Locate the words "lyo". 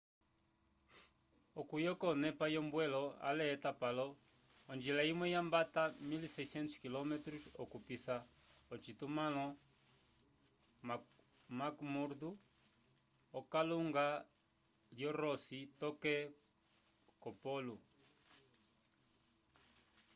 14.95-15.09